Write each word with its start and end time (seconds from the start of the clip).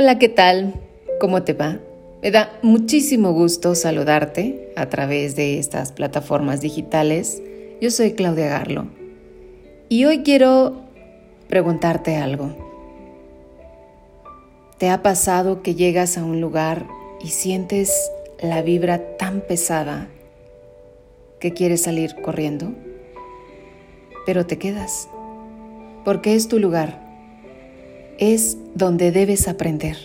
Hola, 0.00 0.16
¿qué 0.20 0.28
tal? 0.28 0.74
¿Cómo 1.18 1.42
te 1.42 1.54
va? 1.54 1.80
Me 2.22 2.30
da 2.30 2.56
muchísimo 2.62 3.32
gusto 3.32 3.74
saludarte 3.74 4.72
a 4.76 4.88
través 4.88 5.34
de 5.34 5.58
estas 5.58 5.90
plataformas 5.90 6.60
digitales. 6.60 7.42
Yo 7.80 7.90
soy 7.90 8.12
Claudia 8.12 8.46
Garlo 8.46 8.86
y 9.88 10.04
hoy 10.04 10.22
quiero 10.22 10.82
preguntarte 11.48 12.14
algo. 12.14 12.54
¿Te 14.78 14.88
ha 14.88 15.02
pasado 15.02 15.62
que 15.64 15.74
llegas 15.74 16.16
a 16.16 16.22
un 16.22 16.40
lugar 16.40 16.86
y 17.20 17.30
sientes 17.30 18.12
la 18.40 18.62
vibra 18.62 19.16
tan 19.16 19.40
pesada 19.40 20.06
que 21.40 21.54
quieres 21.54 21.82
salir 21.82 22.14
corriendo? 22.22 22.72
Pero 24.26 24.46
te 24.46 24.58
quedas, 24.58 25.08
porque 26.04 26.36
es 26.36 26.46
tu 26.46 26.60
lugar 26.60 27.07
es 28.18 28.58
donde 28.74 29.12
debes 29.12 29.48
aprender. 29.48 29.96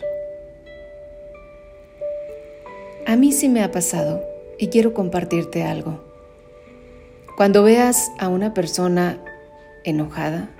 A 3.06 3.16
mí 3.16 3.32
sí 3.32 3.50
me 3.50 3.64
ha 3.64 3.72
pasado 3.72 4.24
y 4.58 4.68
quiero 4.68 4.94
compartirte 4.94 5.64
algo. 5.64 6.00
Cuando 7.36 7.64
veas 7.64 8.12
a 8.20 8.28
una 8.28 8.54
persona 8.54 9.20
enojada, 9.84 10.52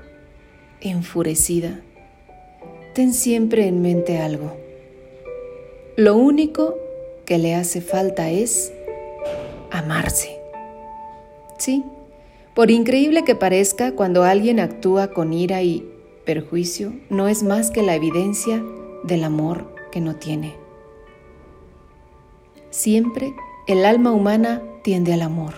enfurecida, 0.82 1.80
ten 2.94 3.14
siempre 3.14 3.68
en 3.68 3.82
mente 3.82 4.18
algo. 4.18 4.58
Lo 5.96 6.16
único 6.16 6.78
que 7.26 7.38
le 7.38 7.54
hace 7.54 7.82
falta 7.82 8.32
es 8.32 8.74
amarse. 9.72 10.40
Sí, 11.60 11.86
por 12.56 12.72
increíble 12.72 13.24
que 13.24 13.36
parezca, 13.36 13.94
cuando 13.94 14.24
alguien 14.24 14.60
actúa 14.60 15.10
con 15.10 15.34
ira 15.34 15.62
y 15.62 15.93
perjuicio 16.26 16.94
no 17.10 17.28
es 17.28 17.44
más 17.44 17.72
que 17.72 17.84
la 17.84 17.96
evidencia 17.96 18.64
del 19.04 19.24
amor 19.24 19.74
que 19.92 20.02
no 20.02 20.16
tiene. 20.16 20.56
Siempre 22.70 23.34
el 23.68 23.86
alma 23.86 24.12
humana 24.12 24.62
tiende 24.84 25.14
al 25.14 25.22
amor. 25.22 25.54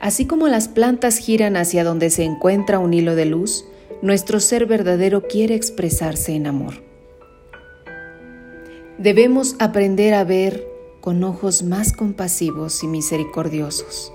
Así 0.00 0.26
como 0.26 0.48
las 0.48 0.68
plantas 0.68 1.18
giran 1.18 1.56
hacia 1.56 1.84
donde 1.84 2.10
se 2.10 2.24
encuentra 2.24 2.78
un 2.78 2.94
hilo 2.94 3.14
de 3.14 3.26
luz, 3.26 3.64
nuestro 4.00 4.40
ser 4.40 4.66
verdadero 4.66 5.28
quiere 5.28 5.54
expresarse 5.54 6.34
en 6.34 6.46
amor. 6.46 6.74
Debemos 8.98 9.56
aprender 9.58 10.14
a 10.14 10.24
ver 10.24 10.66
con 11.00 11.22
ojos 11.24 11.62
más 11.62 11.92
compasivos 11.92 12.82
y 12.82 12.88
misericordiosos. 12.88 14.12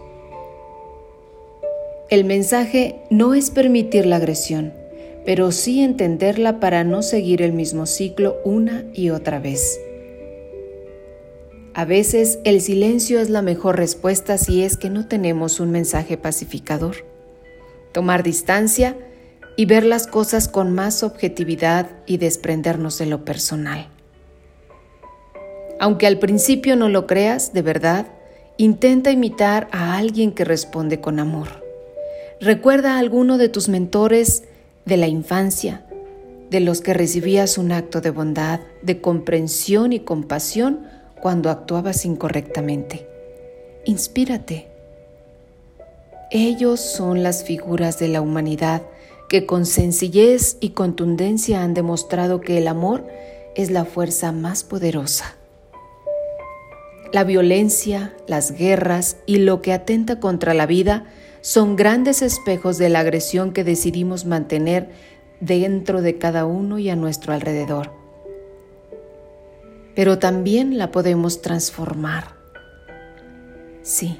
El 2.09 2.23
mensaje 2.23 3.01
no 3.09 3.33
es 3.33 3.49
permitir 3.51 4.05
la 4.05 4.15
agresión, 4.15 4.73
pero 5.27 5.51
sí 5.51 5.83
entenderla 5.83 6.61
para 6.61 6.85
no 6.85 7.01
seguir 7.01 7.41
el 7.41 7.51
mismo 7.51 7.85
ciclo 7.85 8.37
una 8.45 8.85
y 8.93 9.09
otra 9.09 9.39
vez. 9.39 9.77
A 11.73 11.83
veces 11.83 12.39
el 12.45 12.61
silencio 12.61 13.19
es 13.19 13.29
la 13.29 13.41
mejor 13.41 13.75
respuesta 13.75 14.37
si 14.37 14.63
es 14.63 14.77
que 14.77 14.89
no 14.89 15.05
tenemos 15.05 15.59
un 15.59 15.69
mensaje 15.69 16.15
pacificador. 16.15 17.03
Tomar 17.91 18.23
distancia 18.23 18.95
y 19.57 19.65
ver 19.65 19.83
las 19.83 20.07
cosas 20.07 20.47
con 20.47 20.71
más 20.73 21.03
objetividad 21.03 21.89
y 22.05 22.19
desprendernos 22.19 22.97
de 22.97 23.07
lo 23.07 23.25
personal. 23.25 23.89
Aunque 25.77 26.07
al 26.07 26.19
principio 26.19 26.77
no 26.77 26.87
lo 26.87 27.05
creas, 27.05 27.51
de 27.51 27.63
verdad, 27.63 28.07
intenta 28.55 29.11
imitar 29.11 29.67
a 29.73 29.97
alguien 29.97 30.31
que 30.31 30.45
responde 30.45 31.01
con 31.01 31.19
amor. 31.19 31.65
Recuerda 32.39 32.95
a 32.95 32.99
alguno 32.99 33.37
de 33.37 33.49
tus 33.49 33.67
mentores 33.67 34.43
de 34.87 34.97
la 34.97 35.07
infancia, 35.07 35.85
de 36.49 36.61
los 36.61 36.81
que 36.81 36.93
recibías 36.93 37.57
un 37.57 37.71
acto 37.71 37.99
de 37.99 38.09
bondad, 38.09 38.61
de 38.81 39.01
comprensión 39.01 39.91
y 39.91 39.99
compasión 39.99 40.87
cuando 41.21 41.49
actuabas 41.49 42.05
incorrectamente. 42.05 43.07
Inspírate. 43.85 44.67
Ellos 46.31 46.79
son 46.79 47.21
las 47.21 47.43
figuras 47.43 47.99
de 47.99 48.07
la 48.07 48.21
humanidad 48.21 48.81
que 49.29 49.45
con 49.45 49.65
sencillez 49.65 50.57
y 50.61 50.69
contundencia 50.69 51.63
han 51.63 51.73
demostrado 51.73 52.39
que 52.39 52.57
el 52.57 52.67
amor 52.67 53.05
es 53.55 53.71
la 53.71 53.83
fuerza 53.83 54.31
más 54.31 54.63
poderosa. 54.63 55.35
La 57.11 57.25
violencia, 57.25 58.13
las 58.25 58.51
guerras 58.51 59.17
y 59.25 59.37
lo 59.37 59.61
que 59.61 59.73
atenta 59.73 60.19
contra 60.19 60.53
la 60.53 60.65
vida 60.65 61.05
son 61.41 61.75
grandes 61.75 62.21
espejos 62.21 62.77
de 62.77 62.89
la 62.89 62.99
agresión 62.99 63.53
que 63.53 63.63
decidimos 63.63 64.25
mantener 64.25 64.89
dentro 65.39 66.01
de 66.01 66.17
cada 66.17 66.45
uno 66.45 66.79
y 66.79 66.89
a 66.89 66.95
nuestro 66.95 67.33
alrededor. 67.33 67.91
Pero 69.95 70.19
también 70.19 70.77
la 70.77 70.91
podemos 70.91 71.41
transformar. 71.41 72.35
Sí, 73.81 74.19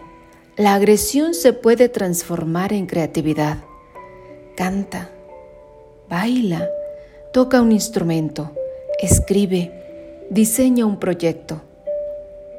la 0.55 0.73
agresión 0.73 1.33
se 1.33 1.53
puede 1.53 1.89
transformar 1.89 2.73
en 2.73 2.87
creatividad. 2.87 3.57
Canta, 4.55 5.11
baila, 6.09 6.67
toca 7.31 7.61
un 7.61 7.71
instrumento, 7.71 8.53
escribe, 8.99 10.25
diseña 10.31 10.85
un 10.85 10.99
proyecto. 10.99 11.61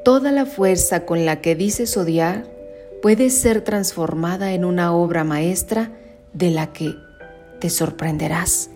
Toda 0.05 0.31
la 0.31 0.45
fuerza 0.45 1.05
con 1.05 1.25
la 1.25 1.41
que 1.41 1.55
dices 1.55 1.97
odiar 1.97 2.58
puede 3.01 3.29
ser 3.29 3.61
transformada 3.61 4.53
en 4.53 4.65
una 4.65 4.93
obra 4.93 5.23
maestra 5.23 5.91
de 6.33 6.51
la 6.51 6.73
que 6.73 6.95
te 7.59 7.69
sorprenderás. 7.69 8.69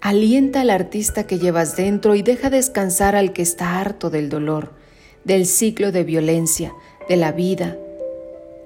Alienta 0.00 0.60
al 0.60 0.70
artista 0.70 1.26
que 1.26 1.38
llevas 1.38 1.76
dentro 1.76 2.14
y 2.14 2.22
deja 2.22 2.50
descansar 2.50 3.16
al 3.16 3.32
que 3.32 3.42
está 3.42 3.80
harto 3.80 4.10
del 4.10 4.28
dolor, 4.28 4.72
del 5.24 5.46
ciclo 5.46 5.90
de 5.90 6.04
violencia, 6.04 6.74
de 7.08 7.16
la 7.16 7.32
vida. 7.32 7.76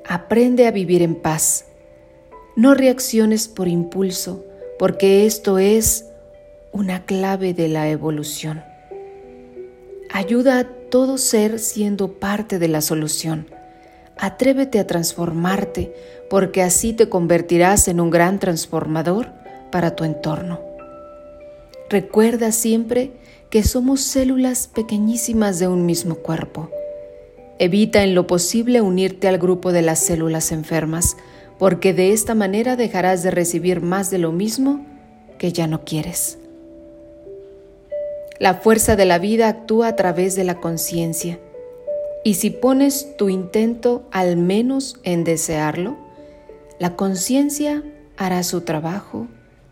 Aprende 0.06 0.66
a 0.66 0.70
vivir 0.70 1.03
en 1.03 1.15
paz. 1.15 1.66
No 2.56 2.75
reacciones 2.75 3.49
por 3.49 3.69
impulso, 3.69 4.44
porque 4.78 5.25
esto 5.25 5.59
es 5.59 6.06
una 6.72 7.06
clave 7.06 7.54
de 7.54 7.69
la 7.69 7.88
evolución. 7.88 8.62
Ayuda 10.12 10.60
a 10.60 10.79
todo 10.90 11.18
ser 11.18 11.58
siendo 11.58 12.14
parte 12.14 12.58
de 12.58 12.68
la 12.68 12.80
solución. 12.80 13.46
Atrévete 14.18 14.78
a 14.78 14.86
transformarte 14.86 15.94
porque 16.28 16.62
así 16.62 16.92
te 16.92 17.08
convertirás 17.08 17.88
en 17.88 18.00
un 18.00 18.10
gran 18.10 18.38
transformador 18.38 19.28
para 19.70 19.96
tu 19.96 20.04
entorno. 20.04 20.60
Recuerda 21.88 22.52
siempre 22.52 23.12
que 23.50 23.62
somos 23.62 24.00
células 24.00 24.68
pequeñísimas 24.68 25.58
de 25.58 25.68
un 25.68 25.86
mismo 25.86 26.16
cuerpo. 26.16 26.70
Evita 27.58 28.02
en 28.02 28.14
lo 28.14 28.26
posible 28.26 28.80
unirte 28.80 29.28
al 29.28 29.38
grupo 29.38 29.72
de 29.72 29.82
las 29.82 29.98
células 29.98 30.52
enfermas, 30.52 31.16
porque 31.58 31.92
de 31.92 32.12
esta 32.12 32.34
manera 32.34 32.76
dejarás 32.76 33.22
de 33.22 33.30
recibir 33.30 33.80
más 33.80 34.10
de 34.10 34.18
lo 34.18 34.32
mismo 34.32 34.86
que 35.38 35.52
ya 35.52 35.66
no 35.66 35.84
quieres. 35.84 36.39
La 38.40 38.54
fuerza 38.54 38.96
de 38.96 39.04
la 39.04 39.18
vida 39.18 39.48
actúa 39.48 39.88
a 39.88 39.96
través 39.96 40.34
de 40.34 40.44
la 40.44 40.60
conciencia. 40.60 41.38
Y 42.24 42.34
si 42.34 42.48
pones 42.48 43.14
tu 43.18 43.28
intento 43.28 44.08
al 44.12 44.38
menos 44.38 44.98
en 45.02 45.24
desearlo, 45.24 45.98
la 46.78 46.96
conciencia 46.96 47.82
hará 48.16 48.42
su 48.42 48.62
trabajo 48.62 49.26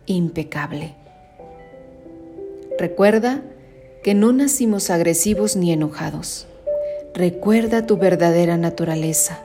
impecable. 0.04 0.96
Recuerda 2.78 3.42
que 4.02 4.12
no 4.12 4.34
nacimos 4.34 4.90
agresivos 4.90 5.56
ni 5.56 5.72
enojados. 5.72 6.46
Recuerda 7.14 7.86
tu 7.86 7.96
verdadera 7.96 8.58
naturaleza. 8.58 9.40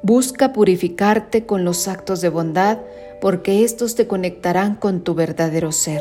Busca 0.00 0.54
purificarte 0.54 1.44
con 1.44 1.66
los 1.66 1.88
actos 1.88 2.22
de 2.22 2.30
bondad 2.30 2.78
porque 3.20 3.64
estos 3.64 3.96
te 3.96 4.06
conectarán 4.06 4.76
con 4.76 5.02
tu 5.04 5.12
verdadero 5.12 5.72
ser. 5.72 6.00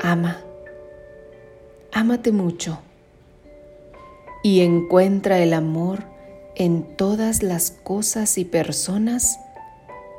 Ama 0.00 0.44
ámate 1.92 2.32
mucho 2.32 2.80
y 4.42 4.60
encuentra 4.60 5.38
el 5.38 5.52
amor 5.52 6.04
en 6.54 6.96
todas 6.96 7.42
las 7.42 7.70
cosas 7.70 8.38
y 8.38 8.44
personas 8.44 9.38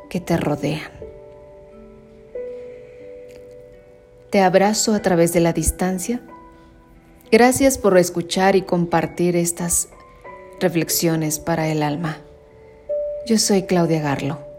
que 0.09 0.19
te 0.19 0.37
rodean. 0.37 0.91
Te 4.29 4.41
abrazo 4.41 4.93
a 4.93 5.01
través 5.01 5.33
de 5.33 5.41
la 5.41 5.53
distancia. 5.53 6.21
Gracias 7.31 7.77
por 7.77 7.97
escuchar 7.97 8.55
y 8.55 8.61
compartir 8.61 9.35
estas 9.35 9.89
reflexiones 10.59 11.39
para 11.39 11.67
el 11.67 11.83
alma. 11.83 12.17
Yo 13.25 13.37
soy 13.37 13.63
Claudia 13.63 14.01
Garlo. 14.01 14.50